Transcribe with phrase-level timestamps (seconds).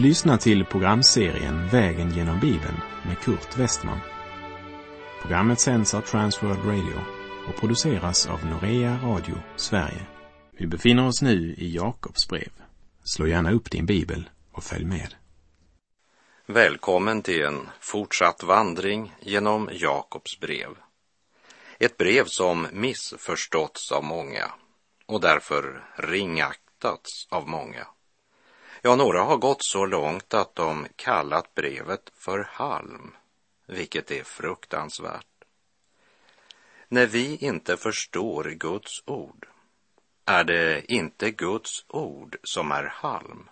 [0.00, 4.00] Du lyssnar till programserien Vägen genom Bibeln med Kurt Westman.
[5.22, 7.00] Programmet sänds av Transworld Radio
[7.48, 10.06] och produceras av Norea Radio Sverige.
[10.52, 12.52] Vi befinner oss nu i Jakobs brev.
[13.04, 15.14] Slå gärna upp din bibel och följ med.
[16.46, 20.70] Välkommen till en fortsatt vandring genom Jakobs brev.
[21.78, 24.50] Ett brev som missförståtts av många
[25.06, 27.86] och därför ringaktats av många.
[28.82, 33.16] Ja, några har gått så långt att de kallat brevet för halm,
[33.66, 35.26] vilket är fruktansvärt.
[36.88, 39.46] När vi inte förstår Guds ord
[40.24, 43.50] är det inte Guds ord som är halm.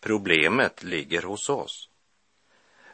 [0.00, 1.88] Problemet ligger hos oss.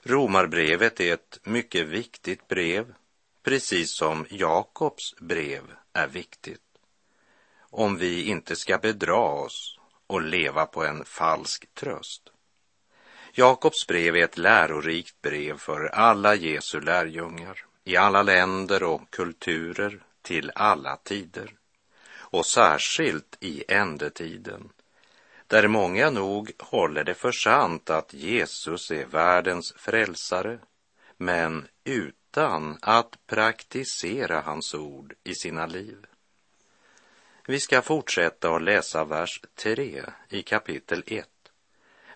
[0.02, 2.94] Romarbrevet är ett mycket viktigt brev,
[3.42, 6.60] precis som Jakobs brev är viktigt.
[7.58, 9.78] Om vi inte ska bedra oss
[10.14, 12.22] och leva på en falsk tröst.
[13.32, 20.02] Jakobs brev är ett lärorikt brev för alla Jesu lärjungar i alla länder och kulturer
[20.22, 21.50] till alla tider
[22.12, 24.70] och särskilt i ändetiden
[25.46, 30.58] där många nog håller det för sant att Jesus är världens frälsare
[31.16, 36.06] men utan att praktisera hans ord i sina liv.
[37.46, 41.28] Vi ska fortsätta att läsa vers 3 i kapitel 1.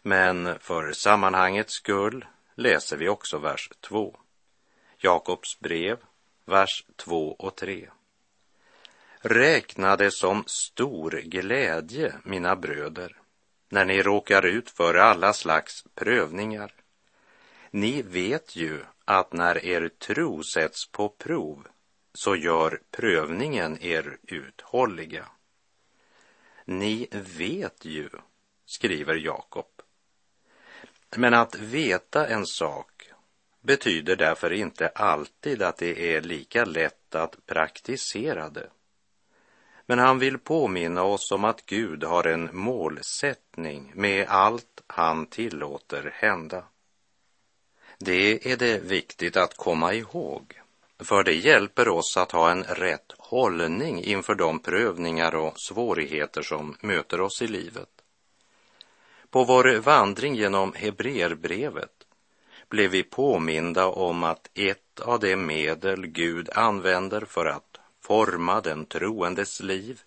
[0.03, 4.17] Men för sammanhangets skull läser vi också vers 2.
[4.99, 5.99] Jakobs brev,
[6.45, 7.89] vers 2 och 3.
[9.21, 13.17] Räkna det som stor glädje, mina bröder,
[13.69, 16.75] när ni råkar ut för alla slags prövningar.
[17.71, 21.67] Ni vet ju att när er tro sätts på prov
[22.19, 25.29] så gör prövningen er uthålliga.
[26.65, 28.09] Ni vet ju,
[28.67, 29.67] skriver Jakob.
[31.17, 33.11] Men att veta en sak
[33.61, 38.71] betyder därför inte alltid att det är lika lätt att praktisera det.
[39.87, 46.11] Men han vill påminna oss om att Gud har en målsättning med allt han tillåter
[46.15, 46.65] hända.
[47.99, 50.61] Det är det viktigt att komma ihåg
[50.99, 56.77] för det hjälper oss att ha en rätt hållning inför de prövningar och svårigheter som
[56.81, 57.89] möter oss i livet.
[59.31, 61.93] På vår vandring genom Hebreerbrevet
[62.69, 68.87] blev vi påminda om att ett av de medel Gud använder för att forma den
[68.87, 70.01] troendes liv,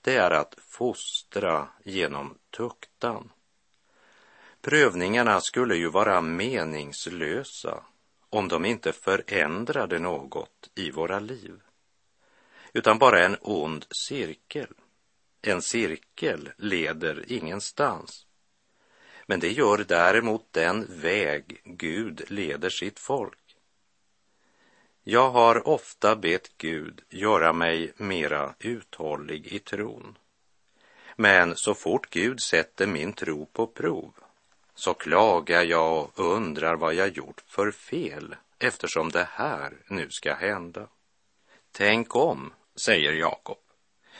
[0.00, 3.30] det är att fostra genom tuktan.
[4.60, 7.82] Prövningarna skulle ju vara meningslösa
[8.30, 11.60] om de inte förändrade något i våra liv,
[12.72, 14.74] utan bara en ond cirkel.
[15.42, 18.26] En cirkel leder ingenstans.
[19.26, 23.56] Men det gör däremot den väg Gud leder sitt folk.
[25.04, 30.18] Jag har ofta bett Gud göra mig mera uthållig i tron.
[31.16, 34.12] Men så fort Gud sätter min tro på prov
[34.78, 40.34] så klagar jag och undrar vad jag gjort för fel eftersom det här nu ska
[40.34, 40.86] hända.
[41.72, 43.58] Tänk om, säger Jakob.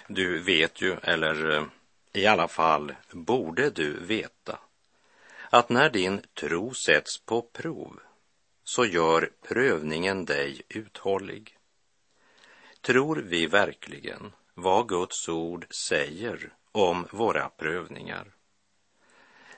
[0.07, 1.65] Du vet ju, eller eh,
[2.13, 4.59] i alla fall borde du veta,
[5.51, 8.01] att när din tro sätts på prov
[8.65, 11.57] så gör prövningen dig uthållig.
[12.81, 18.38] Tror vi verkligen vad Guds ord säger om våra prövningar?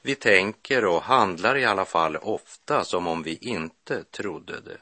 [0.03, 4.78] Vi tänker och handlar i alla fall ofta som om vi inte trodde det.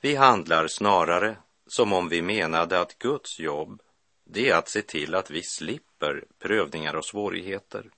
[0.00, 1.36] Vi handlar snarare
[1.66, 3.82] som om vi menade att Guds jobb,
[4.24, 7.90] det är att se till att vi slipper prövningar och svårigheter.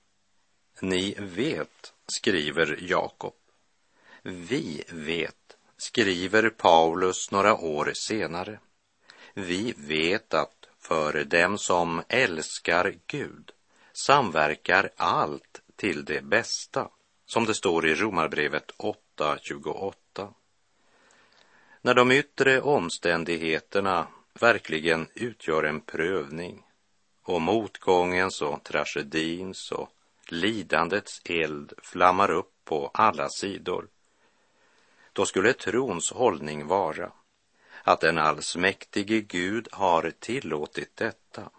[0.81, 3.35] Ni vet, skriver Jakob.
[4.23, 8.59] Vi vet, skriver Paulus några år senare.
[9.33, 13.51] Vi vet att för dem som älskar Gud
[13.93, 16.89] samverkar allt till det bästa,
[17.25, 20.33] som det står i Romarbrevet 8.28.
[21.81, 26.63] När de yttre omständigheterna verkligen utgör en prövning
[27.23, 29.89] och motgångens och tragedins och
[30.27, 33.87] lidandets eld flammar upp på alla sidor,
[35.13, 37.11] då skulle trons hållning vara
[37.83, 41.49] att den allsmäktige Gud har tillåtit detta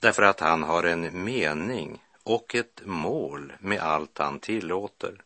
[0.00, 5.22] därför att han har en mening och ett mål med allt han tillåter.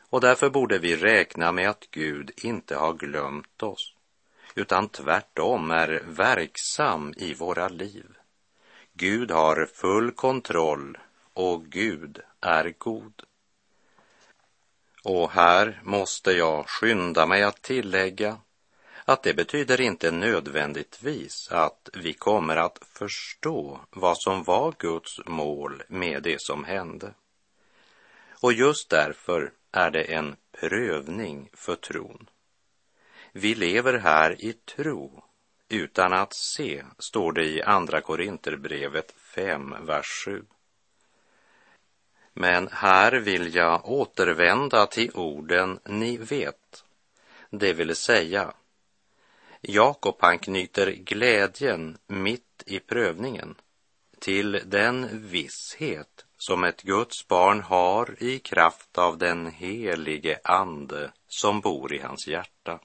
[0.00, 3.94] Och därför borde vi räkna med att Gud inte har glömt oss,
[4.54, 8.06] utan tvärtom är verksam i våra liv.
[8.92, 10.98] Gud har full kontroll
[11.32, 13.22] och Gud är god.
[15.04, 18.38] Och här måste jag skynda mig att tillägga
[19.10, 25.82] att det betyder inte nödvändigtvis att vi kommer att förstå vad som var Guds mål
[25.88, 27.14] med det som hände.
[28.40, 32.28] Och just därför är det en prövning för tron.
[33.32, 35.24] Vi lever här i tro
[35.68, 40.44] utan att se, står det i Andra Korinterbrevet 5, vers 7.
[42.32, 46.84] Men här vill jag återvända till orden ni vet,
[47.50, 48.54] det vill säga
[49.60, 53.54] Jakob han knyter glädjen mitt i prövningen
[54.18, 61.60] till den visshet som ett Guds barn har i kraft av den helige Ande som
[61.60, 62.80] bor i hans hjärta.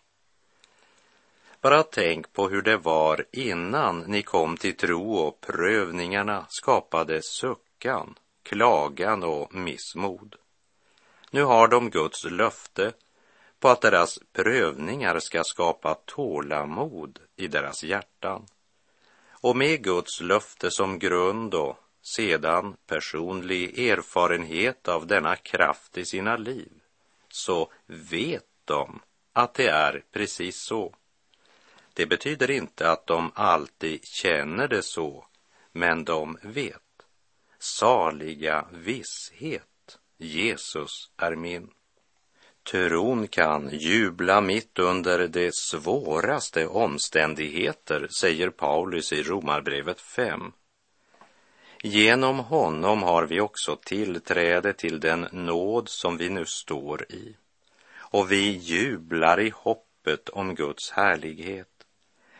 [1.61, 8.15] Bara tänk på hur det var innan ni kom till tro och prövningarna skapade suckan,
[8.43, 10.35] klagan och missmod.
[11.31, 12.93] Nu har de Guds löfte
[13.59, 18.45] på att deras prövningar ska skapa tålamod i deras hjärtan.
[19.29, 26.37] Och med Guds löfte som grund och sedan personlig erfarenhet av denna kraft i sina
[26.37, 26.71] liv,
[27.29, 29.01] så vet de
[29.33, 30.95] att det är precis så.
[31.93, 35.25] Det betyder inte att de alltid känner det så,
[35.71, 36.81] men de vet.
[37.59, 41.71] Saliga visshet, Jesus är min.
[42.71, 50.51] Tron kan jubla mitt under de svåraste omständigheter, säger Paulus i Romarbrevet 5.
[51.83, 57.35] Genom honom har vi också tillträde till den nåd som vi nu står i.
[57.97, 61.85] Och vi jublar i hoppet om Guds härlighet.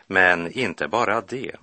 [0.06, 1.56] Men inte bara det.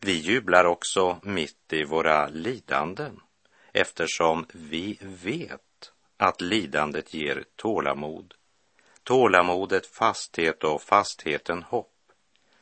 [0.00, 3.20] Vi jublar också mitt i våra lidanden
[3.72, 5.67] eftersom vi vet
[6.18, 8.34] att lidandet ger tålamod.
[9.02, 11.94] Tålamodet fasthet och fastheten hopp.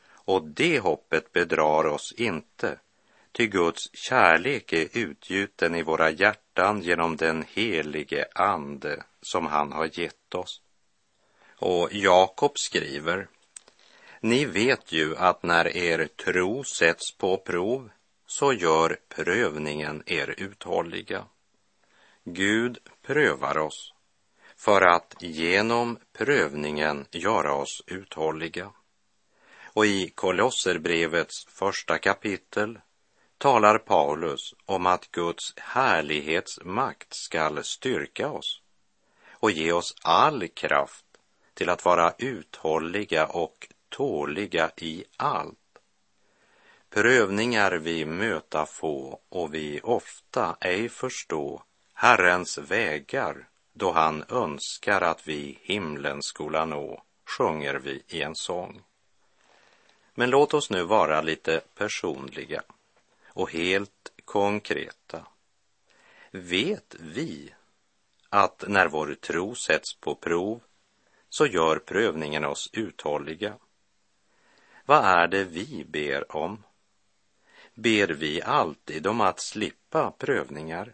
[0.09, 2.79] Och det hoppet bedrar oss inte,
[3.31, 9.99] ty Guds kärlek är utgjuten i våra hjärtan genom den helige Ande som han har
[9.99, 10.61] gett oss.
[11.59, 13.27] Och Jakob skriver
[14.21, 17.89] ni vet ju att när er tro sätts på prov
[18.27, 21.25] så gör prövningen er uthålliga.
[22.29, 23.93] Gud prövar oss
[24.55, 28.71] för att genom prövningen göra oss uthålliga.
[29.63, 32.79] Och i Kolosserbrevets första kapitel
[33.37, 38.61] talar Paulus om att Guds härlighetsmakt skall styrka oss
[39.31, 41.05] och ge oss all kraft
[41.53, 45.79] till att vara uthålliga och tåliga i allt.
[46.89, 51.63] Prövningar vi möta få och vi ofta ej förstå
[51.99, 58.81] Herrens vägar då han önskar att vi himlen skola nå, sjunger vi i en sång.
[60.13, 62.63] Men låt oss nu vara lite personliga
[63.27, 65.27] och helt konkreta.
[66.31, 67.53] Vet vi
[68.29, 70.61] att när vår tro sätts på prov
[71.29, 73.53] så gör prövningen oss uthålliga?
[74.85, 76.63] Vad är det vi ber om?
[77.73, 80.93] Ber vi alltid om att slippa prövningar?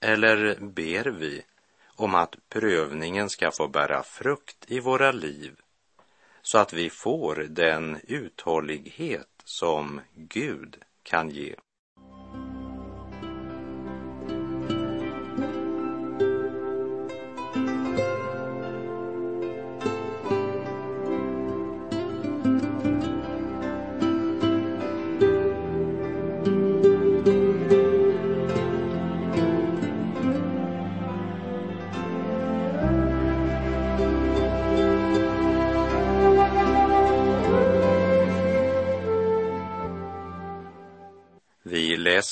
[0.00, 1.42] Eller ber vi
[1.96, 5.56] om att prövningen ska få bära frukt i våra liv
[6.42, 11.54] så att vi får den uthållighet som Gud kan ge?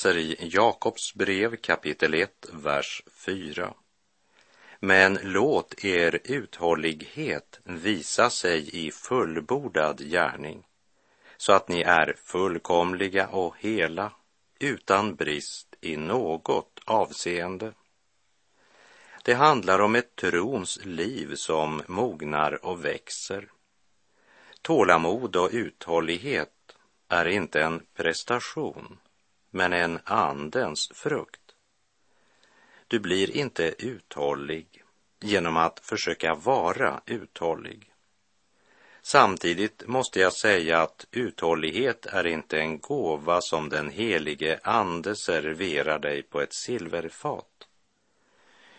[0.05, 3.73] Läser i Jakobs brev kapitel 1, vers 4.
[4.79, 10.63] Men låt er uthållighet visa sig i fullbordad gärning,
[11.37, 14.11] så att ni är fullkomliga och hela,
[14.59, 17.73] utan brist i något avseende.
[19.23, 23.51] Det handlar om ett trons liv som mognar och växer.
[24.61, 26.75] Tålamod och uthållighet
[27.09, 28.97] är inte en prestation
[29.51, 31.41] men en andens frukt.
[32.87, 34.83] Du blir inte uthållig
[35.21, 37.93] genom att försöka vara uthållig.
[39.01, 45.99] Samtidigt måste jag säga att uthållighet är inte en gåva som den helige ande serverar
[45.99, 47.67] dig på ett silverfat.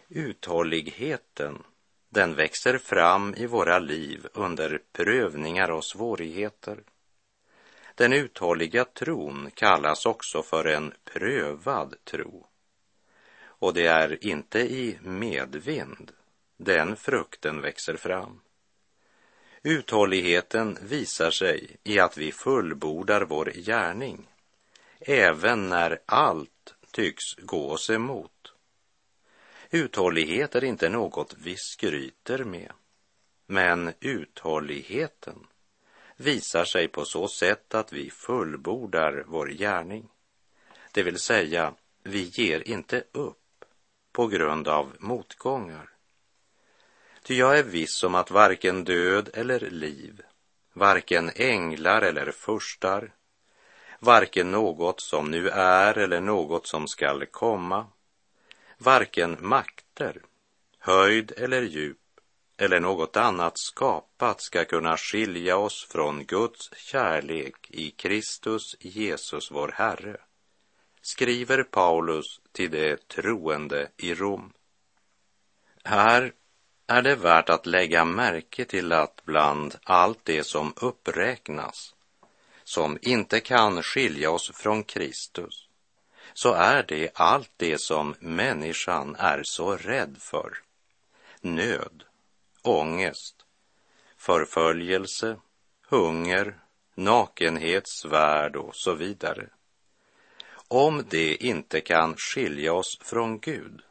[0.09, 1.63] Uthålligheten,
[2.09, 6.79] den växer fram i våra liv under prövningar och svårigheter.
[8.01, 12.47] Den uthålliga tron kallas också för en prövad tro.
[13.43, 16.13] Och det är inte i medvind
[16.57, 18.41] den frukten växer fram.
[19.63, 24.29] Uthålligheten visar sig i att vi fullbordar vår gärning,
[25.01, 28.53] även när allt tycks gå oss emot.
[29.71, 32.73] Uthållighet är inte något vi skryter med,
[33.47, 35.47] men uthålligheten
[36.21, 40.09] visar sig på så sätt att vi fullbordar vår gärning.
[40.93, 43.65] Det vill säga, vi ger inte upp
[44.13, 45.91] på grund av motgångar.
[47.23, 50.23] Ty jag är viss om att varken död eller liv,
[50.73, 53.13] varken änglar eller furstar,
[53.99, 57.87] varken något som nu är eller något som skall komma,
[58.79, 60.23] varken makter,
[60.79, 62.00] höjd eller djup
[62.61, 69.73] eller något annat skapat ska kunna skilja oss från Guds kärlek i Kristus Jesus vår
[69.75, 70.17] Herre,
[71.03, 74.53] skriver Paulus till de troende i Rom.
[75.85, 76.33] Här
[76.87, 81.95] är det värt att lägga märke till att bland allt det som uppräknas,
[82.65, 85.69] som inte kan skilja oss från Kristus,
[86.33, 90.59] så är det allt det som människan är så rädd för.
[91.41, 92.05] Nöd,
[92.63, 93.45] ångest,
[94.17, 95.37] förföljelse,
[95.89, 96.59] hunger,
[96.95, 99.49] nakenhet, svärd och så vidare.
[100.69, 103.83] Om det inte kan skilja oss från Gud,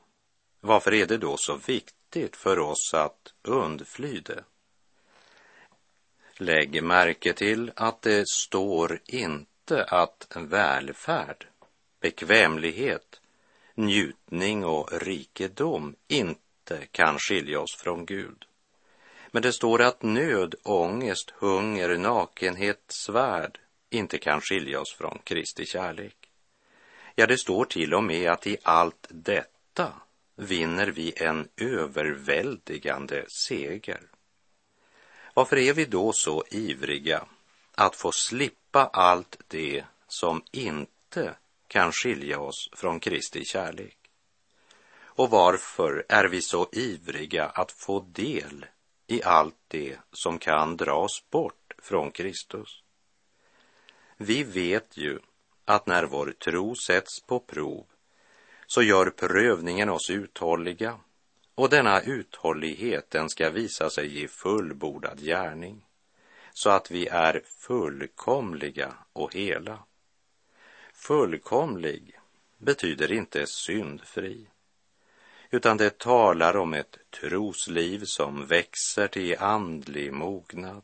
[0.61, 4.43] varför är det då så viktigt för oss att undfly det?
[6.33, 11.47] Lägg märke till att det står inte att välfärd,
[11.99, 13.21] bekvämlighet,
[13.75, 18.45] njutning och rikedom inte kan skilja oss från Gud.
[19.31, 23.59] Men det står att nöd, ångest, hunger, nakenhet, svärd
[23.89, 26.15] inte kan skilja oss från Kristi kärlek.
[27.15, 29.93] Ja, det står till och med att i allt detta
[30.35, 34.01] vinner vi en överväldigande seger.
[35.33, 37.25] Varför är vi då så ivriga
[37.75, 41.35] att få slippa allt det som inte
[41.67, 43.97] kan skilja oss från Kristi kärlek?
[45.01, 48.65] Och varför är vi så ivriga att få del
[49.09, 52.83] i allt det som kan dras bort från Kristus?
[54.17, 55.19] Vi vet ju
[55.65, 57.85] att när vår tro sätts på prov
[58.67, 60.99] så gör prövningen oss uthålliga
[61.55, 65.85] och denna uthållighet den ska visa sig i fullbordad gärning
[66.53, 69.83] så att vi är fullkomliga och hela.
[70.93, 72.19] Fullkomlig
[72.57, 74.47] betyder inte syndfri
[75.51, 80.83] utan det talar om ett trosliv som växer till andlig mognad.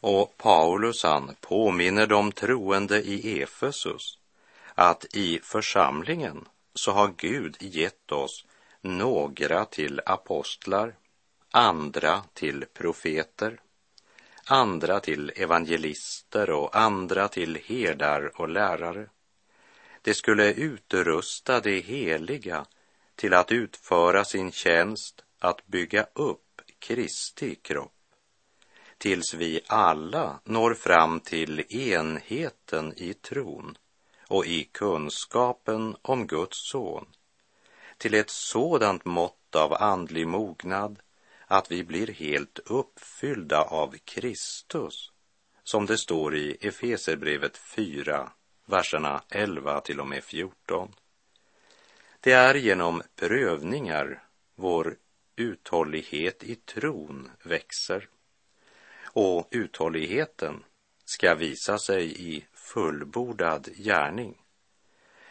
[0.00, 4.18] Och Paulus han påminner de troende i Efesus
[4.74, 8.44] att i församlingen så har Gud gett oss
[8.80, 10.94] några till apostlar,
[11.50, 13.60] andra till profeter,
[14.44, 19.06] andra till evangelister och andra till herdar och lärare.
[20.02, 22.66] Det skulle utrusta det heliga
[23.14, 27.92] till att utföra sin tjänst att bygga upp Kristi kropp
[28.98, 33.78] tills vi alla når fram till enheten i tron
[34.28, 37.06] och i kunskapen om Guds son,
[37.98, 40.98] till ett sådant mått av andlig mognad
[41.46, 45.10] att vi blir helt uppfyllda av Kristus,
[45.64, 48.30] som det står i Efeserbrevet 4,
[48.66, 50.94] verserna 11 till och med 14.
[52.24, 54.22] Det är genom prövningar
[54.54, 54.96] vår
[55.36, 58.08] uthållighet i tron växer.
[59.02, 60.64] Och uthålligheten
[61.04, 64.38] ska visa sig i fullbordad gärning.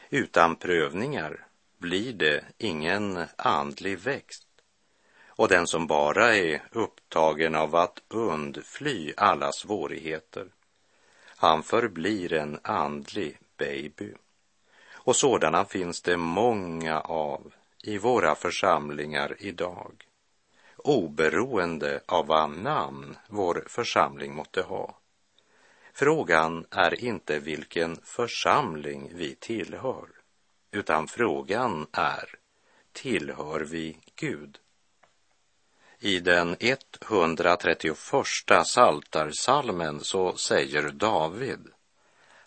[0.10, 1.48] Utan prövningar
[1.78, 4.48] blir det ingen andlig växt.
[5.28, 10.48] Och den som bara är upptagen av att undfly alla svårigheter,
[11.26, 14.14] han förblir en andlig baby.
[15.06, 20.08] Och sådana finns det många av i våra församlingar idag,
[20.78, 24.98] oberoende av vad namn vår församling måtte ha.
[25.94, 30.08] Frågan är inte vilken församling vi tillhör,
[30.72, 32.36] utan frågan är,
[32.92, 34.60] tillhör vi Gud?
[36.00, 37.98] I den 131
[38.66, 41.68] saltarsalmen så säger David,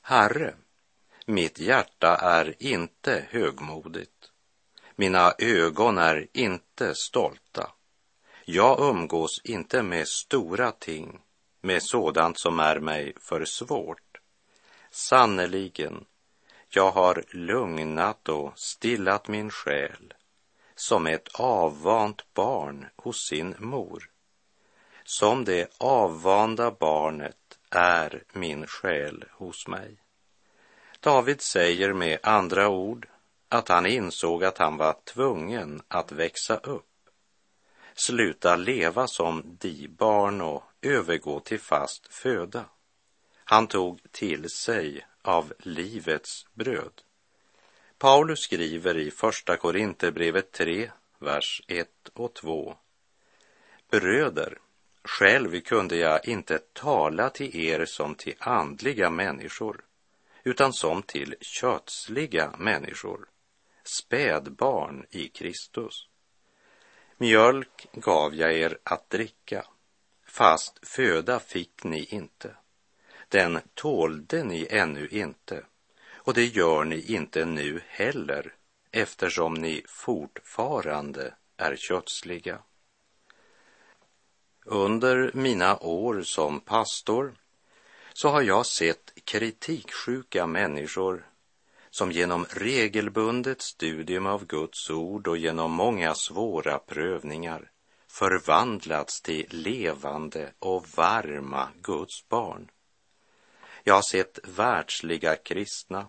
[0.03, 0.55] Herre,
[1.27, 4.17] mitt hjärta är inte högmodigt,
[4.99, 7.71] Mina ögon är inte stolta.
[8.45, 11.21] Jag umgås inte med stora ting,
[11.61, 14.21] med sådant som är mig för svårt.
[14.91, 16.05] Sannerligen,
[16.69, 20.15] jag har lugnat och stillat min själ
[20.75, 24.11] som ett avvant barn hos sin mor.
[25.05, 29.97] Som det avvanda barnet är min själ hos mig.
[31.07, 33.09] David säger med andra ord
[33.49, 37.09] att han insåg att han var tvungen att växa upp,
[37.95, 42.65] sluta leva som de barn och övergå till fast föda.
[43.45, 47.03] Han tog till sig av livets bröd.
[47.99, 52.77] Paulus skriver i Första Korinthierbrevet 3, vers 1 och 2.
[53.91, 54.59] Bröder,
[55.05, 59.83] själv kunde jag inte tala till er som till andliga människor,
[60.47, 63.29] utan som till kötsliga människor,
[63.85, 66.09] spädbarn i Kristus.
[67.17, 69.67] Mjölk gav jag er att dricka,
[70.27, 72.57] fast föda fick ni inte.
[73.29, 75.65] Den tålde ni ännu inte
[76.13, 78.55] och det gör ni inte nu heller
[78.91, 82.59] eftersom ni fortfarande är kötsliga.
[84.65, 87.35] Under mina år som pastor
[88.13, 91.27] så har jag sett kritiksjuka människor
[91.91, 97.71] som genom regelbundet studium av Guds ord och genom många svåra prövningar
[98.07, 102.71] förvandlats till levande och varma Guds barn.
[103.85, 106.07] Jag har sett världsliga kristna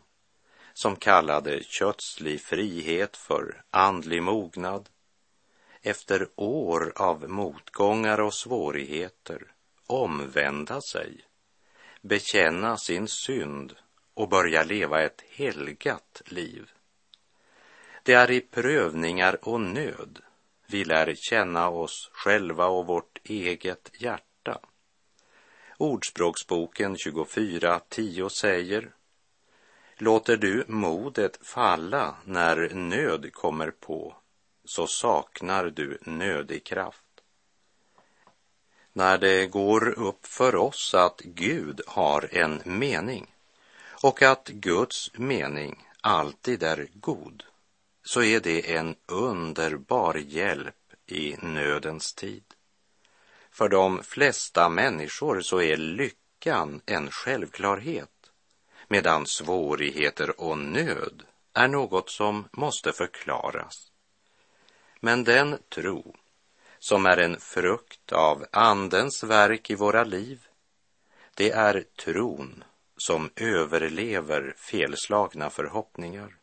[0.73, 4.89] som kallade kötslig frihet för andlig mognad,
[5.81, 9.51] efter år av motgångar och svårigheter
[9.87, 11.26] omvända sig,
[12.07, 13.75] bekänna sin synd
[14.13, 16.71] och börja leva ett helgat liv.
[18.03, 20.19] Det är i prövningar och nöd
[20.67, 24.59] vi lär känna oss själva och vårt eget hjärta.
[25.77, 28.91] Ordspråksboken 24.10 säger
[29.97, 34.15] Låter du modet falla när nöd kommer på,
[34.65, 37.06] så saknar du nödig kraft.
[38.97, 43.35] När det går upp för oss att Gud har en mening
[44.03, 47.43] och att Guds mening alltid är god,
[48.03, 50.75] så är det en underbar hjälp
[51.07, 52.43] i nödens tid.
[53.51, 58.31] För de flesta människor så är lyckan en självklarhet
[58.87, 63.91] medan svårigheter och nöd är något som måste förklaras.
[64.99, 66.15] Men den tro
[66.89, 70.47] som är en frukt av Andens verk i våra liv,
[71.35, 72.63] det är tron
[72.97, 76.35] som överlever felslagna förhoppningar,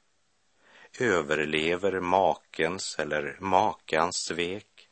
[1.00, 4.88] överlever makens eller makans svek,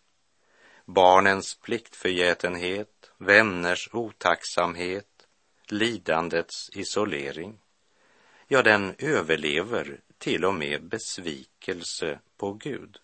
[0.85, 5.27] barnens pliktförgätenhet, vänners otacksamhet,
[5.69, 7.59] lidandets isolering.
[8.49, 12.99] Ja, den överlever till och med besvikelse på Gud.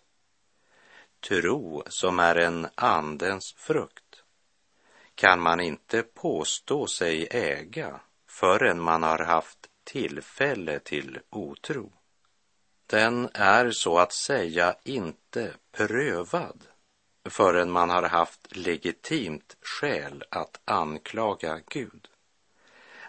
[1.21, 4.23] Tro som är en andens frukt
[5.15, 11.93] kan man inte påstå sig äga förrän man har haft tillfälle till otro.
[12.87, 16.65] Den är så att säga inte prövad
[17.31, 22.09] förrän man har haft legitimt skäl att anklaga Gud.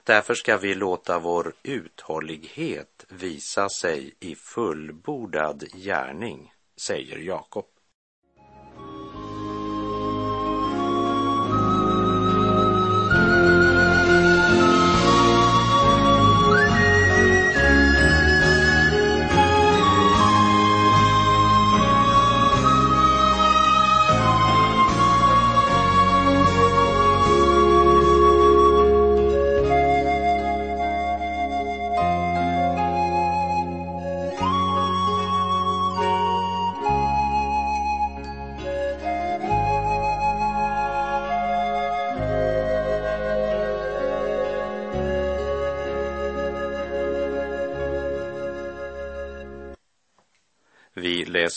[0.03, 7.65] Därför ska vi låta vår uthållighet visa sig i fullbordad gärning, säger Jakob.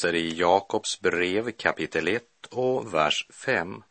[0.03, 3.83] Läser i Jakobs brev kapitel 1 och vers 5.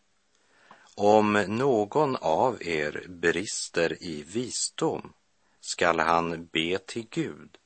[0.96, 5.14] Om någon av er brister i visdom
[5.62, 7.58] skall han be till Gud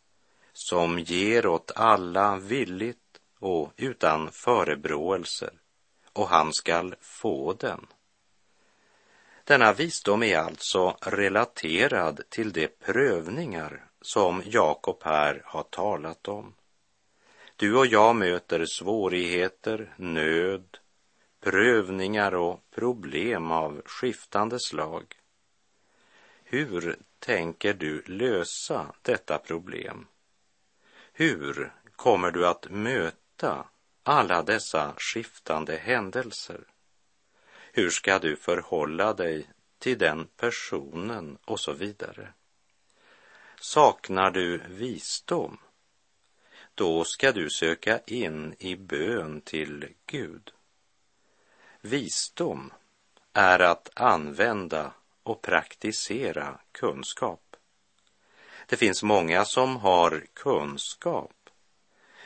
[0.53, 5.53] som ger åt alla villigt och utan förebråelser
[6.13, 7.87] och han skall få den.
[9.43, 16.53] Denna visdom är alltså relaterad till de prövningar som Jakob här har talat om.
[17.57, 20.77] Du och jag möter svårigheter, nöd,
[21.39, 25.15] prövningar och problem av skiftande slag.
[26.43, 30.07] Hur tänker du lösa detta problem?
[31.13, 33.67] Hur kommer du att möta
[34.03, 36.63] alla dessa skiftande händelser?
[37.73, 42.33] Hur ska du förhålla dig till den personen och så vidare?
[43.59, 45.57] Saknar du visdom?
[46.75, 50.51] Då ska du söka in i bön till Gud.
[51.81, 52.73] Visdom
[53.33, 54.91] är att använda
[55.23, 57.55] och praktisera kunskap.
[58.67, 61.31] Det finns många som har kunskap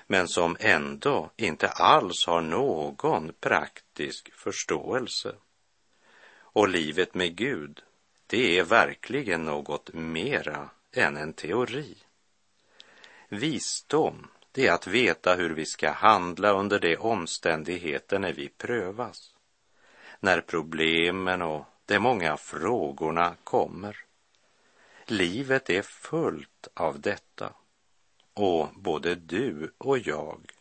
[0.08, 5.36] men som ändå inte alls har någon praktisk förståelse.
[6.32, 7.82] Och livet med Gud,
[8.28, 11.98] det är verkligen något mera än en teori.
[13.28, 19.36] Visdom, det är att veta hur vi ska handla under de omständigheter när vi prövas.
[20.20, 23.98] När problemen och de många frågorna kommer.
[25.06, 27.54] Livet är fullt av detta
[28.34, 30.52] och både du och jag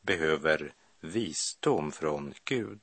[0.00, 2.80] behöver visdom från Gud.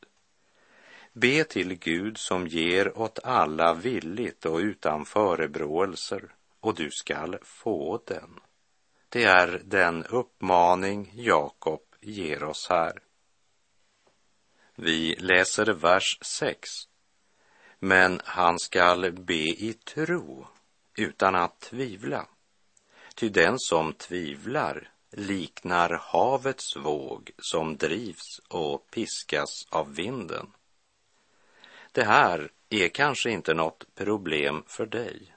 [1.13, 8.01] Be till Gud som ger åt alla villigt och utan förebråelser och du skall få
[8.05, 8.39] den.
[9.13, 12.99] Det är den uppmaning Jakob ger oss här.
[14.75, 16.69] Vi läser vers 6.
[17.79, 20.47] Men han skall be i tro
[20.97, 22.27] utan att tvivla.
[23.15, 30.51] Ty den som tvivlar liknar havets våg som drivs och piskas av vinden.
[31.91, 35.33] Det här är kanske inte något problem för dig.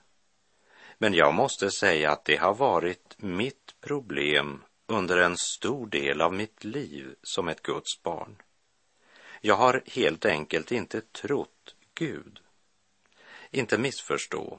[0.99, 6.35] Men jag måste säga att det har varit mitt problem under en stor del av
[6.35, 8.37] mitt liv som ett Guds barn.
[9.41, 12.41] Jag har helt enkelt inte trott Gud.
[13.51, 14.59] Inte missförstå.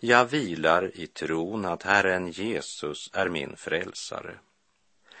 [0.00, 4.38] Jag vilar i tron att Herren Jesus är min frälsare.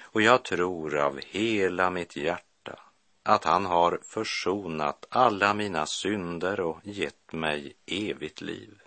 [0.00, 2.80] Och jag tror av hela mitt hjärta
[3.22, 8.82] att han har försonat alla mina synder och gett mig evigt liv.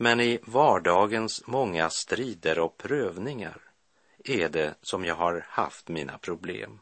[0.00, 3.60] Men i vardagens många strider och prövningar
[4.24, 6.80] är det som jag har haft mina problem.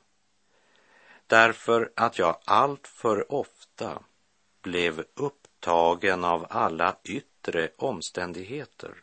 [1.27, 4.03] Därför att jag alltför ofta
[4.63, 8.95] blev upptagen av alla yttre omständigheter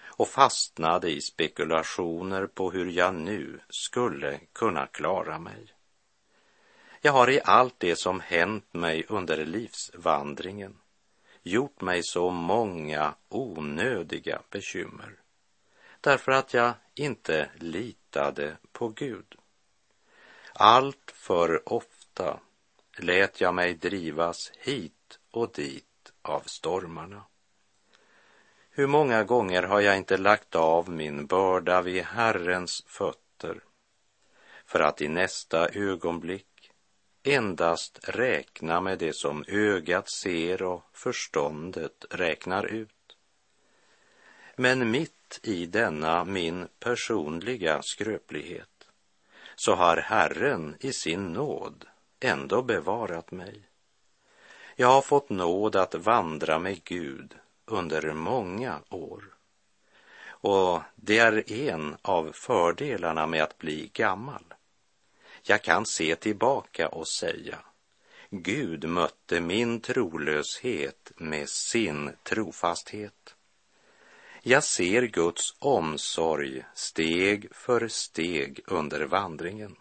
[0.00, 5.74] och fastnade i spekulationer på hur jag nu skulle kunna klara mig.
[7.00, 10.76] Jag har i allt det som hänt mig under livsvandringen
[11.48, 15.18] gjort mig så många onödiga bekymmer
[16.00, 19.34] därför att jag inte litade på Gud.
[20.52, 22.40] Allt för ofta
[22.98, 27.22] lät jag mig drivas hit och dit av stormarna.
[28.70, 33.60] Hur många gånger har jag inte lagt av min börda vid Herrens fötter
[34.64, 36.46] för att i nästa ögonblick
[37.34, 43.16] endast räkna med det som ögat ser och förståndet räknar ut.
[44.56, 48.88] Men mitt i denna min personliga skröplighet
[49.56, 51.84] så har Herren i sin nåd
[52.20, 53.62] ändå bevarat mig.
[54.76, 59.24] Jag har fått nåd att vandra med Gud under många år.
[60.40, 64.44] Och det är en av fördelarna med att bli gammal.
[65.50, 67.58] Jag kan se tillbaka och säga,
[68.30, 73.34] Gud mötte min trolöshet med sin trofasthet.
[74.42, 79.76] Jag ser Guds omsorg steg för steg under vandringen,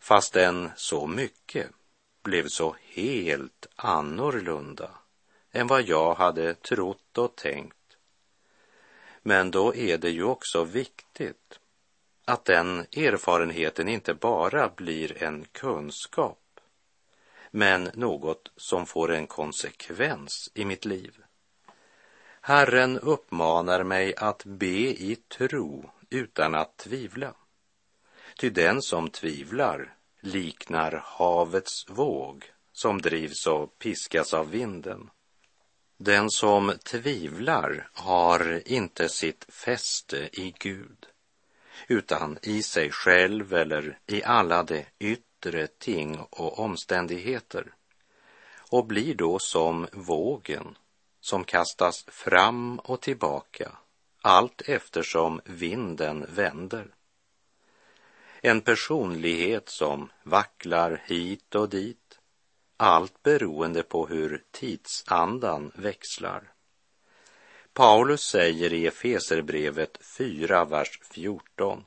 [0.00, 1.70] fastän så mycket
[2.22, 4.90] blev så helt annorlunda
[5.52, 7.96] än vad jag hade trott och tänkt.
[9.22, 11.60] Men då är det ju också viktigt
[12.28, 16.60] att den erfarenheten inte bara blir en kunskap,
[17.50, 21.16] men något som får en konsekvens i mitt liv.
[22.40, 27.34] Herren uppmanar mig att be i tro utan att tvivla.
[28.36, 35.10] Ty den som tvivlar liknar havets våg som drivs och piskas av vinden.
[35.96, 41.06] Den som tvivlar har inte sitt fäste i Gud
[41.88, 47.74] utan i sig själv eller i alla de yttre ting och omständigheter
[48.70, 50.78] och blir då som vågen
[51.20, 53.72] som kastas fram och tillbaka
[54.26, 56.94] allt eftersom vinden vänder.
[58.40, 62.18] En personlighet som vacklar hit och dit,
[62.76, 66.52] allt beroende på hur tidsandan växlar.
[67.76, 71.84] Paulus säger i Efeserbrevet 4, vers 14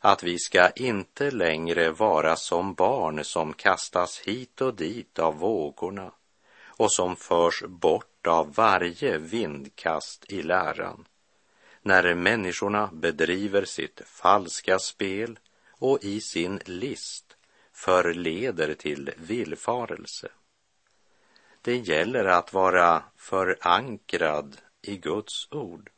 [0.00, 6.12] att vi ska inte längre vara som barn som kastas hit och dit av vågorna
[6.64, 11.04] och som förs bort av varje vindkast i läran,
[11.82, 15.38] när människorna bedriver sitt falska spel
[15.70, 17.36] och i sin list
[17.72, 20.28] förleder till villfarelse.
[21.62, 25.90] Det gäller att vara förankrad i Guds ord.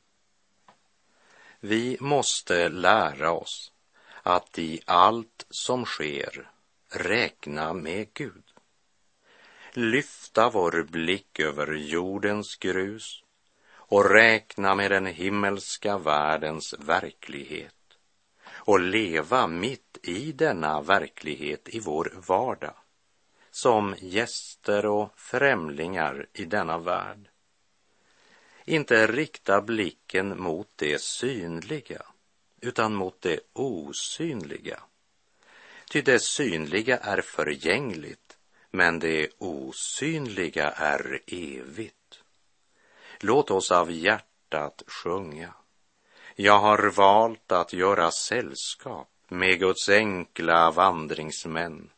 [1.60, 3.72] Vi måste lära oss
[4.22, 6.50] att i allt som sker
[6.88, 8.42] räkna med Gud.
[9.72, 13.22] Lyfta vår blick över jordens grus
[13.66, 17.74] och räkna med den himmelska världens verklighet
[18.46, 22.74] och leva mitt i denna verklighet i vår vardag
[23.50, 27.28] som gäster och främlingar i denna värld.
[28.64, 32.02] Inte rikta blicken mot det synliga
[32.60, 34.80] utan mot det osynliga.
[35.90, 38.38] Ty det synliga är förgängligt,
[38.70, 42.22] men det osynliga är evigt.
[43.20, 45.54] Låt oss av hjärtat sjunga.
[46.34, 51.90] Jag har valt att göra sällskap med Guds enkla vandringsmän.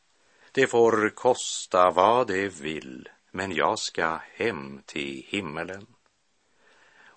[0.53, 5.87] Det får kosta vad det vill, men jag ska hem till himmelen.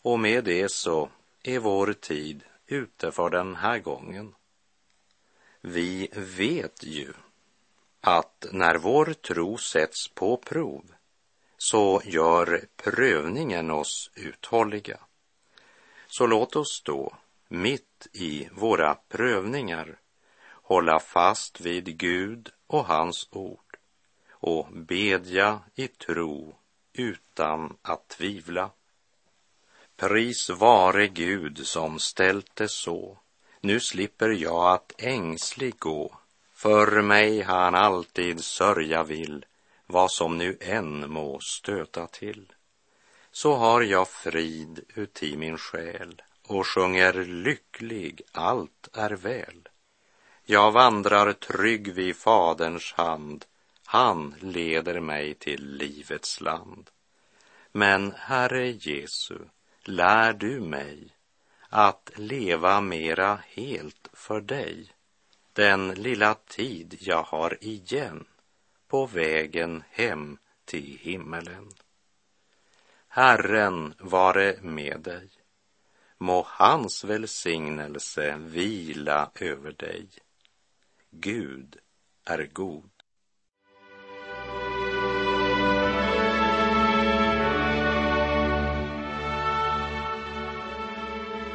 [0.02, 1.10] Och med det så
[1.44, 4.36] är vår tid ute för den här gången.
[5.62, 7.14] Vi vet ju
[8.02, 10.86] att när vår tro sätts på prov
[11.58, 15.00] så gör prövningen oss uthålliga.
[16.08, 17.16] Så låt oss då,
[17.48, 20.00] mitt i våra prövningar,
[20.52, 23.78] hålla fast vid Gud och hans ord
[24.32, 26.56] och bedja i tro
[26.94, 28.72] utan att tvivla.
[30.00, 33.18] Pris vare Gud som ställt det så.
[33.62, 36.18] Nu slipper jag att ängslig gå.
[36.54, 39.46] För mig han alltid sörja vill,
[39.86, 42.54] vad som nu än må stöta till.
[43.32, 49.70] Så har jag frid uti min själ och sjunger lycklig, allt är väl.
[50.46, 53.46] Jag vandrar trygg vid Faderns hand,
[53.86, 56.90] han leder mig till livets land.
[57.72, 59.38] Men Herre Jesu,
[59.90, 61.16] lär du mig
[61.70, 64.92] att leva mera helt för dig
[65.54, 68.26] den lilla tid jag har igen
[68.88, 71.70] på vägen hem till himmelen.
[73.08, 75.30] Herren vare med dig.
[76.18, 80.10] Må hans välsignelse vila över dig.
[81.12, 81.78] Gud
[82.26, 82.90] är god.